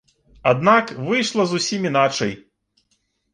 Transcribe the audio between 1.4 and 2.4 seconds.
зусім іначай.